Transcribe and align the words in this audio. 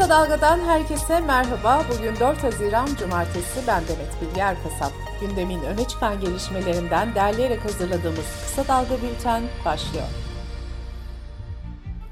Kısa 0.00 0.10
Dalga'dan 0.10 0.60
herkese 0.60 1.20
merhaba. 1.20 1.82
Bugün 1.90 2.16
4 2.20 2.44
Haziran 2.44 2.86
Cumartesi. 2.98 3.60
Ben 3.66 3.82
Demet 3.88 4.22
Bilge 4.22 4.40
Erkasap. 4.40 4.92
Gündemin 5.20 5.62
öne 5.62 5.88
çıkan 5.88 6.20
gelişmelerinden 6.20 7.14
derleyerek 7.14 7.64
hazırladığımız 7.64 8.26
Kısa 8.44 8.68
Dalga 8.68 8.94
Bülten 9.02 9.42
başlıyor. 9.64 10.06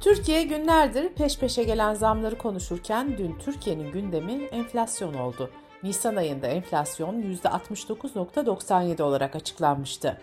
Türkiye 0.01 0.43
günlerdir 0.43 1.09
peş 1.09 1.39
peşe 1.39 1.65
gelen 1.65 1.95
zamları 1.95 2.39
konuşurken 2.39 3.19
dün 3.19 3.37
Türkiye'nin 3.45 3.93
gündemi 3.93 4.45
enflasyon 4.45 5.15
oldu. 5.15 5.51
Nisan 5.83 6.17
ayında 6.17 6.47
enflasyon 6.47 7.23
%69.97 7.23 9.03
olarak 9.03 9.37
açıklanmıştı. 9.37 10.21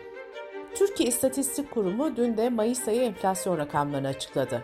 Türkiye 0.76 1.10
İstatistik 1.10 1.72
Kurumu 1.72 2.16
dün 2.16 2.38
de 2.38 2.50
Mayıs 2.50 2.88
ayı 2.88 3.02
enflasyon 3.02 3.58
rakamlarını 3.58 4.08
açıkladı. 4.08 4.64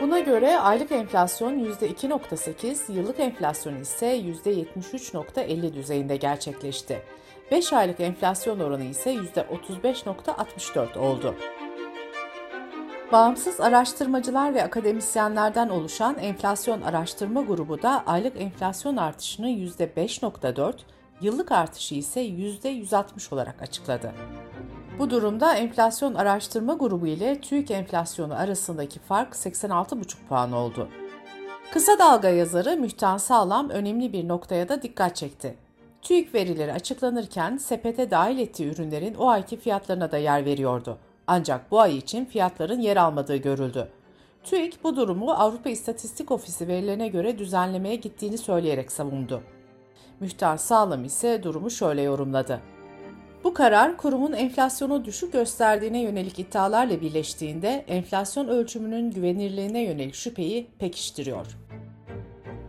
Buna 0.00 0.20
göre 0.20 0.58
aylık 0.58 0.92
enflasyon 0.92 1.58
%2.8, 1.58 2.92
yıllık 2.92 3.20
enflasyon 3.20 3.76
ise 3.76 4.20
%73.50 4.20 5.74
düzeyinde 5.74 6.16
gerçekleşti. 6.16 7.02
5 7.50 7.72
aylık 7.72 8.00
enflasyon 8.00 8.60
oranı 8.60 8.84
ise 8.84 9.14
%35.64 9.14 10.98
oldu. 10.98 11.34
Bağımsız 13.12 13.60
araştırmacılar 13.60 14.54
ve 14.54 14.64
akademisyenlerden 14.64 15.68
oluşan 15.68 16.18
enflasyon 16.18 16.80
araştırma 16.82 17.42
grubu 17.42 17.82
da 17.82 18.02
aylık 18.06 18.40
enflasyon 18.40 18.96
artışını 18.96 19.48
%5.4, 19.48 20.74
yıllık 21.20 21.52
artışı 21.52 21.94
ise 21.94 22.20
%160 22.20 23.34
olarak 23.34 23.62
açıkladı. 23.62 24.12
Bu 25.00 25.10
durumda 25.10 25.54
enflasyon 25.54 26.14
araştırma 26.14 26.74
grubu 26.74 27.06
ile 27.06 27.40
TÜİK 27.40 27.70
enflasyonu 27.70 28.34
arasındaki 28.34 28.98
fark 28.98 29.34
86,5 29.34 30.14
puan 30.28 30.52
oldu. 30.52 30.88
Kısa 31.72 31.98
dalga 31.98 32.28
yazarı 32.28 32.76
Mühtan 32.76 33.16
Sağlam 33.16 33.70
önemli 33.70 34.12
bir 34.12 34.28
noktaya 34.28 34.68
da 34.68 34.82
dikkat 34.82 35.16
çekti. 35.16 35.56
TÜİK 36.02 36.34
verileri 36.34 36.72
açıklanırken 36.72 37.56
sepete 37.56 38.10
dahil 38.10 38.38
ettiği 38.38 38.72
ürünlerin 38.72 39.14
o 39.14 39.28
ayki 39.28 39.56
fiyatlarına 39.56 40.12
da 40.12 40.18
yer 40.18 40.44
veriyordu. 40.44 40.98
Ancak 41.26 41.70
bu 41.70 41.80
ay 41.80 41.96
için 41.96 42.24
fiyatların 42.24 42.80
yer 42.80 42.96
almadığı 42.96 43.36
görüldü. 43.36 43.88
TÜİK 44.44 44.84
bu 44.84 44.96
durumu 44.96 45.30
Avrupa 45.30 45.70
İstatistik 45.70 46.30
Ofisi 46.30 46.68
verilerine 46.68 47.08
göre 47.08 47.38
düzenlemeye 47.38 47.96
gittiğini 47.96 48.38
söyleyerek 48.38 48.92
savundu. 48.92 49.42
Mühtar 50.20 50.56
Sağlam 50.56 51.04
ise 51.04 51.42
durumu 51.42 51.70
şöyle 51.70 52.02
yorumladı. 52.02 52.60
Bu 53.44 53.54
karar 53.54 53.96
kurumun 53.96 54.32
enflasyonu 54.32 55.04
düşük 55.04 55.32
gösterdiğine 55.32 56.02
yönelik 56.02 56.38
iddialarla 56.38 57.00
birleştiğinde 57.00 57.84
enflasyon 57.88 58.48
ölçümünün 58.48 59.10
güvenirliğine 59.10 59.82
yönelik 59.82 60.14
şüpheyi 60.14 60.66
pekiştiriyor. 60.78 61.46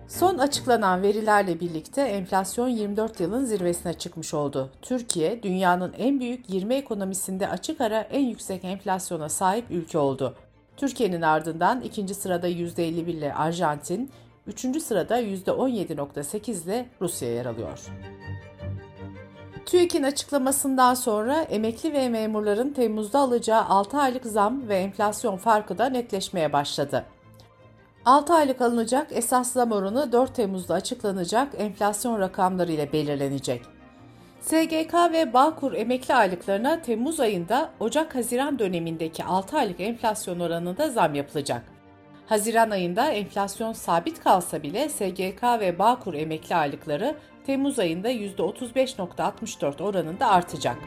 Son 0.07 0.37
açıklanan 0.37 1.01
verilerle 1.01 1.59
birlikte 1.59 2.01
enflasyon 2.01 2.67
24 2.67 3.19
yılın 3.19 3.45
zirvesine 3.45 3.93
çıkmış 3.93 4.33
oldu. 4.33 4.69
Türkiye, 4.81 5.43
dünyanın 5.43 5.93
en 5.97 6.19
büyük 6.19 6.49
20 6.49 6.73
ekonomisinde 6.73 7.47
açık 7.47 7.81
ara 7.81 7.99
en 8.01 8.25
yüksek 8.25 8.63
enflasyona 8.63 9.29
sahip 9.29 9.65
ülke 9.71 9.97
oldu. 9.97 10.35
Türkiye'nin 10.77 11.21
ardından 11.21 11.81
ikinci 11.81 12.13
sırada 12.13 12.49
%51 12.49 13.09
ile 13.09 13.33
Arjantin, 13.33 14.11
üçüncü 14.47 14.79
sırada 14.79 15.21
%17.8 15.21 16.63
ile 16.65 16.89
Rusya 17.01 17.29
yer 17.33 17.45
alıyor. 17.45 17.79
TÜİK'in 19.65 20.03
açıklamasından 20.03 20.93
sonra 20.93 21.41
emekli 21.41 21.93
ve 21.93 22.09
memurların 22.09 22.73
Temmuz'da 22.73 23.19
alacağı 23.19 23.65
6 23.65 23.97
aylık 23.97 24.25
zam 24.25 24.67
ve 24.67 24.75
enflasyon 24.75 25.37
farkı 25.37 25.77
da 25.77 25.89
netleşmeye 25.89 26.53
başladı. 26.53 27.05
6 28.05 28.33
aylık 28.33 28.61
alınacak 28.61 29.07
esas 29.11 29.53
zam 29.53 29.71
oranı 29.71 30.11
4 30.11 30.35
Temmuz'da 30.35 30.73
açıklanacak 30.73 31.53
enflasyon 31.57 32.19
rakamları 32.19 32.71
ile 32.71 32.93
belirlenecek. 32.93 33.61
SGK 34.41 34.93
ve 34.93 35.33
Bağkur 35.33 35.73
emekli 35.73 36.13
aylıklarına 36.13 36.81
Temmuz 36.81 37.19
ayında 37.19 37.69
Ocak-Haziran 37.79 38.59
dönemindeki 38.59 39.23
6 39.23 39.57
aylık 39.57 39.79
enflasyon 39.79 40.39
oranında 40.39 40.89
zam 40.89 41.15
yapılacak. 41.15 41.63
Haziran 42.27 42.69
ayında 42.69 43.11
enflasyon 43.11 43.73
sabit 43.73 44.23
kalsa 44.23 44.63
bile 44.63 44.89
SGK 44.89 45.43
ve 45.43 45.79
Bağkur 45.79 46.13
emekli 46.13 46.55
aylıkları 46.55 47.15
Temmuz 47.45 47.79
ayında 47.79 48.11
%35.64 48.11 49.83
oranında 49.83 50.27
artacak. 50.27 50.77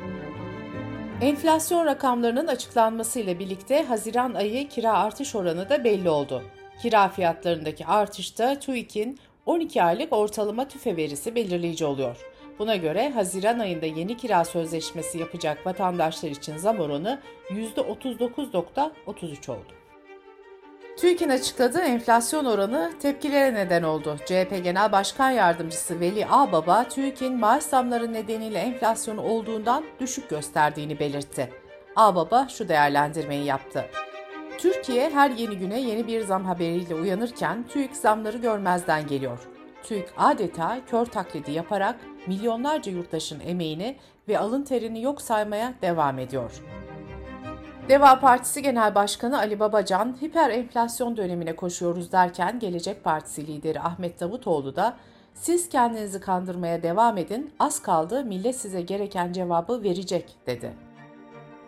Enflasyon 1.21 1.87
rakamlarının 1.87 2.47
açıklanmasıyla 2.47 3.39
birlikte 3.39 3.83
Haziran 3.83 4.35
ayı 4.35 4.69
kira 4.69 4.93
artış 4.93 5.35
oranı 5.35 5.69
da 5.69 5.85
belli 5.85 6.11
oldu. 6.11 6.43
Kira 6.83 7.09
fiyatlarındaki 7.09 7.87
artışta 7.87 8.59
TÜİK'in 8.59 9.19
12 9.47 9.83
aylık 9.83 10.13
ortalama 10.13 10.69
tüfe 10.69 10.97
verisi 10.97 11.35
belirleyici 11.35 11.85
oluyor. 11.85 12.17
Buna 12.59 12.77
göre 12.77 13.11
Haziran 13.11 13.59
ayında 13.59 13.87
yeni 13.87 14.17
kira 14.17 14.45
sözleşmesi 14.45 15.19
yapacak 15.19 15.67
vatandaşlar 15.67 16.31
için 16.31 16.57
zam 16.57 16.81
oranı 16.81 17.21
%39.33 17.51 19.51
oldu. 19.51 19.84
TÜİK'in 20.97 21.28
açıkladığı 21.28 21.81
enflasyon 21.81 22.44
oranı 22.44 22.93
tepkilere 23.00 23.55
neden 23.55 23.82
oldu. 23.82 24.16
CHP 24.27 24.65
Genel 24.65 24.93
Başkan 24.93 25.31
Yardımcısı 25.31 26.00
Veli 26.00 26.27
Ağbaba, 26.27 26.88
TÜİK'in 26.88 27.38
maaş 27.38 27.62
zamları 27.62 28.12
nedeniyle 28.12 28.59
enflasyonu 28.59 29.22
olduğundan 29.22 29.84
düşük 30.00 30.31
gösterdiğini 30.31 30.99
belirtti. 30.99 31.53
Ağbaba 31.97 32.49
şu 32.49 32.69
değerlendirmeyi 32.69 33.44
yaptı. 33.44 33.84
Türkiye 34.59 35.10
her 35.10 35.31
yeni 35.31 35.59
güne 35.59 35.81
yeni 35.81 36.06
bir 36.06 36.21
zam 36.21 36.44
haberiyle 36.44 36.94
uyanırken 36.94 37.65
TÜİK 37.69 37.97
zamları 37.97 38.38
görmezden 38.38 39.06
geliyor. 39.06 39.38
TÜİK 39.82 40.06
adeta 40.16 40.81
kör 40.91 41.06
taklidi 41.06 41.53
yaparak 41.53 41.97
milyonlarca 42.26 42.93
yurttaşın 42.93 43.41
emeğini 43.41 43.97
ve 44.28 44.38
alın 44.38 44.62
terini 44.62 45.03
yok 45.03 45.22
saymaya 45.22 45.75
devam 45.82 46.19
ediyor. 46.19 46.50
Deva 47.89 48.21
Partisi 48.21 48.62
Genel 48.62 48.95
Başkanı 48.95 49.39
Ali 49.39 49.61
Babacan, 49.61 50.17
hiper 50.22 50.50
enflasyon 50.50 51.17
dönemine 51.17 51.56
koşuyoruz 51.56 52.12
derken 52.12 52.59
Gelecek 52.59 53.05
Partisi 53.05 53.47
lideri 53.47 53.81
Ahmet 53.81 54.21
Davutoğlu 54.21 54.77
da 54.77 54.97
siz 55.34 55.69
kendinizi 55.69 56.21
kandırmaya 56.21 56.83
devam 56.83 57.19
edin, 57.19 57.53
az 57.59 57.83
kaldı 57.83 58.25
millet 58.25 58.56
size 58.56 58.83
gereken 58.83 59.33
cevabı 59.33 59.83
verecek 59.83 60.37
dedi. 60.47 60.73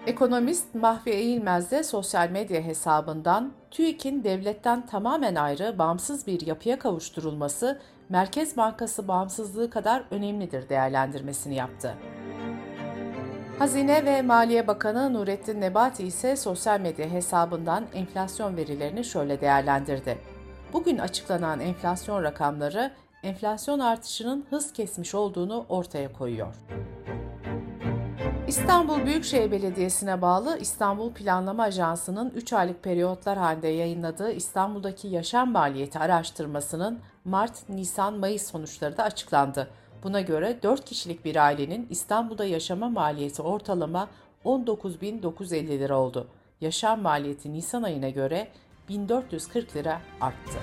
Ekonomist 0.06 0.74
Mahfi 0.74 1.10
Eğilmez 1.10 1.70
de 1.70 1.82
sosyal 1.82 2.30
medya 2.30 2.60
hesabından 2.60 3.52
TÜİK'in 3.70 4.24
devletten 4.24 4.86
tamamen 4.86 5.34
ayrı, 5.34 5.78
bağımsız 5.78 6.26
bir 6.26 6.46
yapıya 6.46 6.78
kavuşturulması 6.78 7.80
Merkez 8.08 8.56
Bankası 8.56 9.08
bağımsızlığı 9.08 9.70
kadar 9.70 10.02
önemlidir 10.10 10.68
değerlendirmesini 10.68 11.54
yaptı. 11.54 11.94
Hazine 13.58 14.04
ve 14.04 14.22
Maliye 14.22 14.66
Bakanı 14.66 15.14
Nurettin 15.14 15.60
Nebati 15.60 16.04
ise 16.06 16.36
sosyal 16.36 16.80
medya 16.80 17.10
hesabından 17.10 17.84
enflasyon 17.94 18.56
verilerini 18.56 19.04
şöyle 19.04 19.40
değerlendirdi. 19.40 20.18
Bugün 20.72 20.98
açıklanan 20.98 21.60
enflasyon 21.60 22.22
rakamları 22.22 22.92
enflasyon 23.22 23.78
artışının 23.78 24.46
hız 24.50 24.72
kesmiş 24.72 25.14
olduğunu 25.14 25.66
ortaya 25.68 26.12
koyuyor. 26.12 26.54
İstanbul 28.48 29.06
Büyükşehir 29.06 29.50
Belediyesi'ne 29.50 30.22
bağlı 30.22 30.58
İstanbul 30.58 31.12
Planlama 31.12 31.62
Ajansı'nın 31.62 32.30
3 32.30 32.52
aylık 32.52 32.82
periyotlar 32.82 33.38
halinde 33.38 33.68
yayınladığı 33.68 34.32
İstanbul'daki 34.32 35.08
yaşam 35.08 35.52
maliyeti 35.52 35.98
araştırmasının 35.98 36.98
Mart, 37.24 37.68
Nisan, 37.68 38.14
Mayıs 38.14 38.50
sonuçları 38.50 38.96
da 38.96 39.02
açıklandı. 39.02 39.68
Buna 40.06 40.20
göre 40.20 40.58
4 40.62 40.84
kişilik 40.84 41.24
bir 41.24 41.36
ailenin 41.36 41.86
İstanbul'da 41.90 42.44
yaşama 42.44 42.88
maliyeti 42.88 43.42
ortalama 43.42 44.08
19.950 44.44 45.68
lira 45.68 45.98
oldu. 45.98 46.28
Yaşam 46.60 47.00
maliyeti 47.02 47.52
Nisan 47.52 47.82
ayına 47.82 48.08
göre 48.08 48.48
1440 48.88 49.76
lira 49.76 50.00
arttı. 50.20 50.58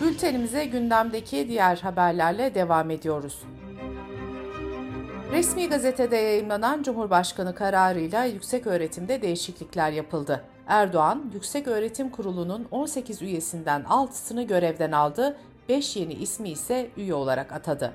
Bültenimize 0.00 0.64
gündemdeki 0.64 1.48
diğer 1.48 1.76
haberlerle 1.76 2.54
devam 2.54 2.90
ediyoruz. 2.90 3.42
Resmi 5.32 5.68
gazetede 5.68 6.16
yayınlanan 6.16 6.82
Cumhurbaşkanı 6.82 7.54
kararıyla 7.54 8.24
yüksek 8.24 8.66
öğretimde 8.66 9.22
değişiklikler 9.22 9.92
yapıldı. 9.92 10.44
Erdoğan, 10.68 11.30
Yüksek 11.34 11.68
Öğretim 11.68 12.10
Kurulu'nun 12.10 12.68
18 12.70 13.22
üyesinden 13.22 13.82
6'sını 13.82 14.42
görevden 14.42 14.92
aldı, 14.92 15.36
5 15.68 15.96
yeni 15.96 16.12
ismi 16.12 16.48
ise 16.48 16.90
üye 16.96 17.14
olarak 17.14 17.52
atadı. 17.52 17.92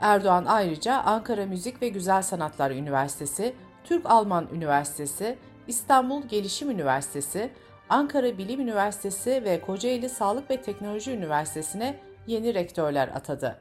Erdoğan 0.00 0.44
ayrıca 0.44 0.94
Ankara 0.94 1.46
Müzik 1.46 1.82
ve 1.82 1.88
Güzel 1.88 2.22
Sanatlar 2.22 2.70
Üniversitesi, 2.70 3.54
Türk-Alman 3.84 4.48
Üniversitesi, 4.54 5.38
İstanbul 5.66 6.22
Gelişim 6.22 6.70
Üniversitesi, 6.70 7.50
Ankara 7.88 8.38
Bilim 8.38 8.60
Üniversitesi 8.60 9.44
ve 9.44 9.60
Kocaeli 9.60 10.08
Sağlık 10.08 10.50
ve 10.50 10.62
Teknoloji 10.62 11.12
Üniversitesi'ne 11.12 12.00
yeni 12.26 12.54
rektörler 12.54 13.08
atadı. 13.08 13.58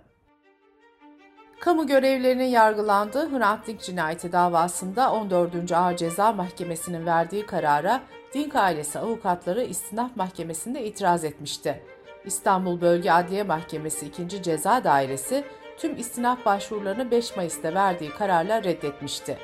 Kamu 1.60 1.88
görevlilerinin 1.88 2.46
yargılandığı 2.46 3.32
Hrant 3.32 3.68
Dink 3.68 3.82
cinayeti 3.82 4.32
davasında 4.32 5.12
14. 5.14 5.72
Ağır 5.72 5.98
Ceza 5.98 6.32
Mahkemesi'nin 6.32 7.06
verdiği 7.06 7.46
karara 7.46 8.02
Dink 8.34 8.56
ailesi 8.56 9.00
avukatları 9.00 9.64
istinaf 9.64 10.16
mahkemesinde 10.16 10.86
itiraz 10.86 11.24
etmişti. 11.24 11.82
İstanbul 12.26 12.82
Bölge 12.82 13.12
Adliye 13.12 13.44
Mahkemesi 13.44 14.06
2. 14.06 14.44
Ceza 14.44 14.84
Dairesi 14.84 15.44
tüm 15.78 15.98
istinaf 15.98 16.46
başvurularını 16.46 17.12
5 17.12 17.36
Mayıs'ta 17.36 17.74
verdiği 17.74 18.10
kararla 18.10 18.64
reddetmişti. 18.64 19.38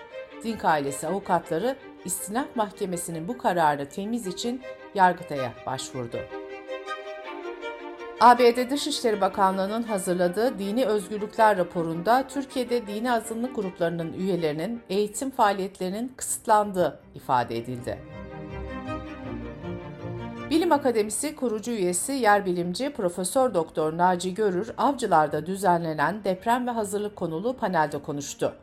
Dink 0.43 0.65
ailesi 0.65 1.07
avukatları 1.07 1.75
istinaf 2.05 2.55
mahkemesinin 2.55 3.27
bu 3.27 3.37
kararını 3.37 3.85
temiz 3.85 4.27
için 4.27 4.61
Yargıtay'a 4.95 5.53
başvurdu. 5.65 6.17
ABD 8.21 8.69
Dışişleri 8.69 9.21
Bakanlığı'nın 9.21 9.83
hazırladığı 9.83 10.59
Dini 10.59 10.85
Özgürlükler 10.85 11.57
raporunda 11.57 12.27
Türkiye'de 12.27 12.87
dini 12.87 13.11
azınlık 13.11 13.55
gruplarının 13.55 14.13
üyelerinin 14.13 14.81
eğitim 14.89 15.31
faaliyetlerinin 15.31 16.13
kısıtlandığı 16.17 16.99
ifade 17.15 17.57
edildi. 17.57 17.99
Bilim 20.49 20.71
Akademisi 20.71 21.35
kurucu 21.35 21.71
üyesi 21.71 22.11
yer 22.11 22.45
bilimci 22.45 22.93
Profesör 22.93 23.53
Doktor 23.53 23.97
Naci 23.97 24.33
Görür, 24.33 24.73
Avcılar'da 24.77 25.45
düzenlenen 25.45 26.23
deprem 26.23 26.67
ve 26.67 26.71
hazırlık 26.71 27.15
konulu 27.15 27.57
panelde 27.57 28.01
konuştu. 28.01 28.53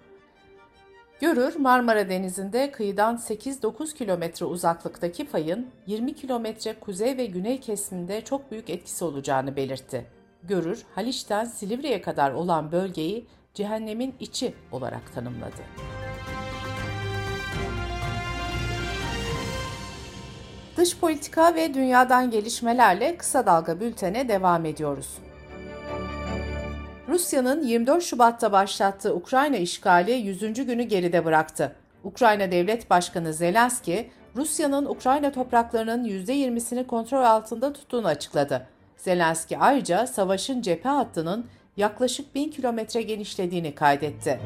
Görür, 1.20 1.56
Marmara 1.56 2.08
Denizi'nde 2.08 2.70
kıyıdan 2.70 3.16
8-9 3.16 3.94
kilometre 3.94 4.46
uzaklıktaki 4.46 5.26
fayın 5.26 5.66
20 5.86 6.14
kilometre 6.14 6.80
kuzey 6.80 7.16
ve 7.16 7.26
güney 7.26 7.60
kesiminde 7.60 8.24
çok 8.24 8.50
büyük 8.50 8.70
etkisi 8.70 9.04
olacağını 9.04 9.56
belirtti. 9.56 10.06
Görür, 10.42 10.82
Haliç'ten 10.94 11.44
Silivri'ye 11.44 12.02
kadar 12.02 12.30
olan 12.30 12.72
bölgeyi 12.72 13.26
cehennemin 13.54 14.14
içi 14.20 14.54
olarak 14.72 15.14
tanımladı. 15.14 15.62
Dış 20.76 20.98
politika 20.98 21.54
ve 21.54 21.74
dünyadan 21.74 22.30
gelişmelerle 22.30 23.16
kısa 23.16 23.46
dalga 23.46 23.80
bültene 23.80 24.28
devam 24.28 24.64
ediyoruz. 24.64 25.18
Rusya'nın 27.08 27.62
24 27.62 28.02
Şubat'ta 28.02 28.52
başlattığı 28.52 29.14
Ukrayna 29.14 29.56
işgali 29.56 30.12
100. 30.12 30.40
günü 30.40 30.82
geride 30.82 31.24
bıraktı. 31.24 31.76
Ukrayna 32.04 32.50
Devlet 32.52 32.90
Başkanı 32.90 33.34
Zelenski, 33.34 34.10
Rusya'nın 34.36 34.84
Ukrayna 34.84 35.32
topraklarının 35.32 36.04
%20'sini 36.04 36.86
kontrol 36.86 37.22
altında 37.22 37.72
tuttuğunu 37.72 38.06
açıkladı. 38.06 38.66
Zelenski 38.96 39.58
ayrıca 39.58 40.06
savaşın 40.06 40.62
cephe 40.62 40.88
hattının 40.88 41.46
yaklaşık 41.76 42.34
1000 42.34 42.50
kilometre 42.50 43.02
genişlediğini 43.02 43.74
kaydetti. 43.74 44.40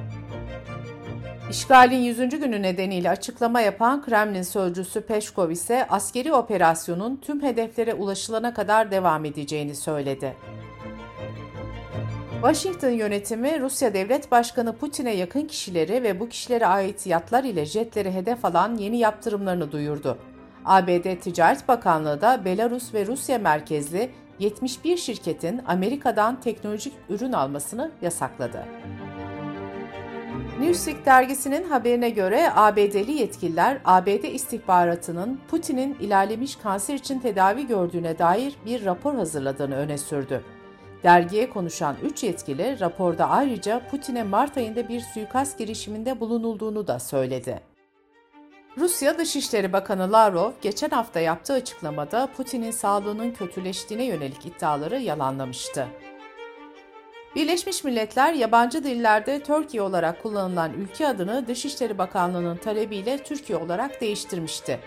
İşgalin 1.51 2.03
100. 2.03 2.19
günü 2.19 2.63
nedeniyle 2.63 3.11
açıklama 3.11 3.61
yapan 3.61 4.05
Kremlin 4.05 4.43
sözcüsü 4.43 5.01
Peşkov 5.01 5.51
ise 5.51 5.87
askeri 5.89 6.33
operasyonun 6.33 7.17
tüm 7.17 7.43
hedeflere 7.43 7.95
ulaşılana 7.95 8.55
kadar 8.55 8.91
devam 8.91 9.25
edeceğini 9.25 9.75
söyledi. 9.75 10.37
Washington 12.43 12.91
yönetimi 12.91 13.61
Rusya 13.61 13.95
Devlet 13.95 14.31
Başkanı 14.31 14.77
Putin'e 14.77 15.15
yakın 15.15 15.47
kişileri 15.47 16.03
ve 16.03 16.21
bu 16.21 16.29
kişilere 16.29 16.67
ait 16.67 17.07
yatlar 17.07 17.45
ile 17.45 17.67
jetleri 17.67 18.13
hedef 18.13 18.45
alan 18.45 18.77
yeni 18.77 18.99
yaptırımlarını 18.99 19.73
duyurdu. 19.73 20.19
ABD 20.65 21.21
Ticaret 21.21 21.69
Bakanlığı 21.69 22.21
da 22.21 22.45
Belarus 22.45 22.95
ve 22.95 23.07
Rusya 23.07 23.39
merkezli 23.39 24.11
71 24.39 24.97
şirketin 24.97 25.61
Amerika'dan 25.67 26.41
teknolojik 26.41 26.93
ürün 27.09 27.33
almasını 27.33 27.91
yasakladı. 28.03 28.67
Newsweek 30.61 31.07
dergisinin 31.07 31.65
haberine 31.65 32.11
göre 32.11 32.51
ABD'li 32.55 33.13
yetkililer 33.13 33.79
ABD 33.85 34.25
istihbaratının 34.25 35.41
Putin'in 35.51 35.95
ilerlemiş 35.95 36.57
kanser 36.57 36.95
için 36.95 37.21
tedavi 37.21 37.67
gördüğüne 37.67 38.19
dair 38.19 38.55
bir 38.67 38.85
rapor 38.85 39.15
hazırladığını 39.15 39.75
öne 39.75 39.99
sürdü. 39.99 40.43
Dergiye 41.05 41.51
konuşan 41.51 41.97
3 42.03 42.25
yetkili 42.25 42.81
raporda 42.81 43.29
ayrıca 43.29 43.89
Putin'e 43.91 44.23
Mart 44.23 44.57
ayında 44.57 44.89
bir 44.89 45.01
suikast 45.01 45.59
girişiminde 45.59 46.21
bulunulduğunu 46.21 46.87
da 46.87 46.99
söyledi. 46.99 47.61
Rusya 48.79 49.19
Dışişleri 49.19 49.73
Bakanı 49.73 50.13
Lavrov 50.13 50.53
geçen 50.63 50.91
hafta 50.91 51.21
yaptığı 51.21 51.53
açıklamada 51.53 52.29
Putin'in 52.37 52.71
sağlığının 52.71 53.31
kötüleştiğine 53.31 54.05
yönelik 54.05 54.47
iddiaları 54.47 54.99
yalanlamıştı. 55.01 55.87
Birleşmiş 57.37 57.85
Milletler 57.85 58.35
yabancı 58.35 58.85
dillerde 58.85 59.43
Türkiye 59.43 59.83
olarak 59.83 60.23
kullanılan 60.23 60.73
ülke 60.73 61.09
adını 61.09 61.49
Dışişleri 61.49 61.99
Bakanlığı'nın 61.99 62.57
talebiyle 62.57 63.19
Türkiye 63.19 63.59
olarak 63.59 64.01
değiştirmişti. 64.01 64.81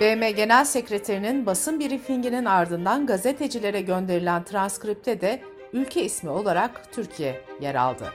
BM 0.00 0.30
Genel 0.30 0.64
Sekreterinin 0.64 1.46
basın 1.46 1.80
briefinginin 1.80 2.44
ardından 2.44 3.06
gazetecilere 3.06 3.80
gönderilen 3.80 4.44
transkripte 4.44 5.20
de 5.20 5.40
ülke 5.72 6.04
ismi 6.04 6.30
olarak 6.30 6.92
Türkiye 6.92 7.40
yer 7.60 7.74
aldı. 7.74 8.12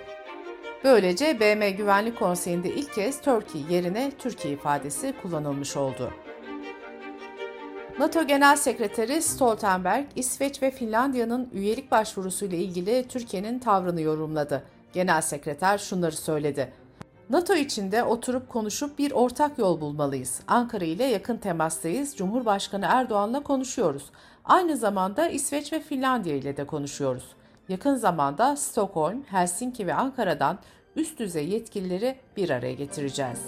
Böylece 0.84 1.40
BM 1.40 1.70
Güvenlik 1.70 2.20
Konseyi'nde 2.20 2.70
ilk 2.70 2.94
kez 2.94 3.22
Türkiye 3.22 3.64
yerine 3.70 4.12
Türkiye 4.20 4.54
ifadesi 4.54 5.14
kullanılmış 5.22 5.78
oldu. 5.78 6.14
NATO 8.00 8.28
Genel 8.28 8.56
Sekreteri 8.56 9.22
Stoltenberg, 9.22 10.06
İsveç 10.16 10.62
ve 10.62 10.72
Finlandiya'nın 10.72 11.50
üyelik 11.54 11.92
başvurusuyla 11.92 12.58
ilgili 12.58 13.08
Türkiye'nin 13.08 13.60
tavrını 13.60 14.02
yorumladı. 14.02 14.64
Genel 14.94 15.22
Sekreter 15.22 15.78
şunları 15.78 16.16
söyledi. 16.16 16.74
NATO 17.30 17.56
içinde 17.56 18.04
oturup 18.04 18.50
konuşup 18.50 19.00
bir 19.00 19.12
ortak 19.12 19.58
yol 19.58 19.82
bulmalıyız. 19.82 20.42
Ankara 20.48 20.86
ile 20.86 21.04
yakın 21.04 21.38
temastayız. 21.38 22.16
Cumhurbaşkanı 22.16 22.86
Erdoğan'la 22.90 23.44
konuşuyoruz. 23.44 24.06
Aynı 24.46 24.78
zamanda 24.78 25.28
İsveç 25.30 25.74
ve 25.74 25.80
Finlandiya 25.80 26.36
ile 26.36 26.58
de 26.58 26.64
konuşuyoruz. 26.66 27.24
Yakın 27.70 27.96
zamanda 27.96 28.56
Stockholm, 28.56 29.24
Helsinki 29.24 29.88
ve 29.88 29.94
Ankara'dan 29.94 30.60
üst 30.96 31.20
düzey 31.20 31.50
yetkilileri 31.50 32.16
bir 32.38 32.50
araya 32.50 32.74
getireceğiz. 32.74 33.40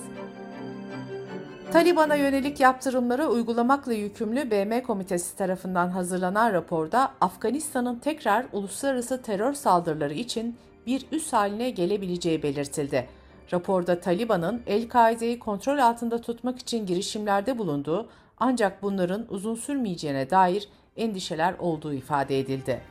Taliban'a 1.72 2.16
yönelik 2.16 2.60
yaptırımları 2.60 3.28
uygulamakla 3.28 3.94
yükümlü 3.94 4.52
BM 4.52 4.84
Komitesi 4.84 5.38
tarafından 5.38 5.90
hazırlanan 5.90 6.54
raporda 6.54 7.12
Afganistan'ın 7.22 8.00
tekrar 8.00 8.46
uluslararası 8.54 9.22
terör 9.22 9.54
saldırıları 9.54 10.14
için 10.14 10.58
bir 10.86 11.06
üs 11.12 11.34
haline 11.34 11.70
gelebileceği 11.70 12.44
belirtildi. 12.44 13.19
Raporda 13.54 14.00
Taliban'ın 14.00 14.62
El-Kaide'yi 14.68 15.40
kontrol 15.40 15.78
altında 15.78 16.22
tutmak 16.22 16.60
için 16.60 16.86
girişimlerde 16.86 17.58
bulunduğu 17.58 18.10
ancak 18.38 18.82
bunların 18.82 19.26
uzun 19.30 19.56
sürmeyeceğine 19.56 20.30
dair 20.30 20.70
endişeler 20.98 21.54
olduğu 21.60 21.94
ifade 21.94 22.40
edildi. 22.40 22.82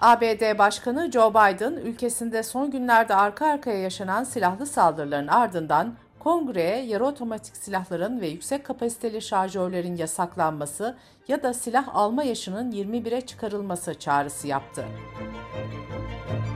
ABD 0.00 0.58
Başkanı 0.58 1.10
Joe 1.12 1.30
Biden, 1.30 1.72
ülkesinde 1.72 2.42
son 2.42 2.70
günlerde 2.70 3.14
arka 3.14 3.46
arkaya 3.46 3.78
yaşanan 3.78 4.24
silahlı 4.24 4.66
saldırıların 4.66 5.28
ardından 5.28 5.94
Kongreye 6.22 6.84
yarı 6.84 7.06
otomatik 7.06 7.56
silahların 7.56 8.20
ve 8.20 8.28
yüksek 8.28 8.64
kapasiteli 8.64 9.22
şarjörlerin 9.22 9.96
yasaklanması 9.96 10.96
ya 11.28 11.42
da 11.42 11.54
silah 11.54 11.96
alma 11.96 12.22
yaşının 12.22 12.72
21'e 12.72 13.20
çıkarılması 13.20 13.94
çağrısı 13.94 14.48
yaptı. 14.48 14.84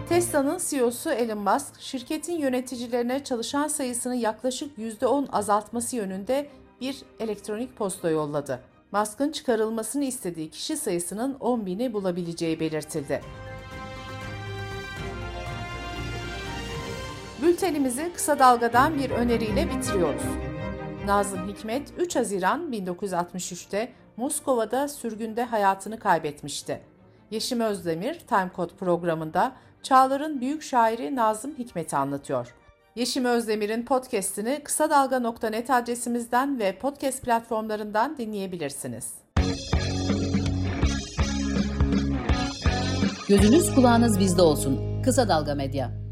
Tesla'nın 0.08 0.58
CEO'su 0.68 1.10
Elon 1.10 1.38
Musk, 1.38 1.80
şirketin 1.80 2.38
yöneticilerine 2.38 3.24
çalışan 3.24 3.68
sayısını 3.68 4.16
yaklaşık 4.16 4.78
%10 4.78 5.30
azaltması 5.30 5.96
yönünde 5.96 6.48
bir 6.80 7.02
elektronik 7.20 7.76
posta 7.76 8.10
yolladı. 8.10 8.60
Musk'ın 8.92 9.32
çıkarılmasını 9.32 10.04
istediği 10.04 10.50
kişi 10.50 10.76
sayısının 10.76 11.36
10 11.40 11.66
bini 11.66 11.92
bulabileceği 11.92 12.60
belirtildi. 12.60 13.20
Bültenimizi 17.42 18.12
kısa 18.14 18.38
dalgadan 18.38 18.98
bir 18.98 19.10
öneriyle 19.10 19.70
bitiriyoruz. 19.70 20.22
Nazım 21.06 21.48
Hikmet 21.48 21.92
3 21.98 22.16
Haziran 22.16 22.72
1963'te 22.72 23.92
Moskova'da 24.16 24.88
sürgünde 24.88 25.44
hayatını 25.44 25.98
kaybetmişti. 25.98 26.80
Yeşim 27.30 27.60
Özdemir 27.60 28.14
Time 28.14 28.50
Code 28.56 28.72
programında 28.74 29.52
Çağlar'ın 29.82 30.40
büyük 30.40 30.62
şairi 30.62 31.16
Nazım 31.16 31.54
Hikmet'i 31.58 31.96
anlatıyor. 31.96 32.54
Yeşim 32.94 33.24
Özdemir'in 33.24 33.84
podcast'ini 33.84 34.60
kısa 34.64 34.90
dalga.net 34.90 35.70
adresimizden 35.70 36.58
ve 36.58 36.78
podcast 36.78 37.22
platformlarından 37.22 38.16
dinleyebilirsiniz. 38.16 39.14
Gözünüz 43.28 43.74
kulağınız 43.74 44.20
bizde 44.20 44.42
olsun. 44.42 45.02
Kısa 45.02 45.28
Dalga 45.28 45.54
Medya. 45.54 46.05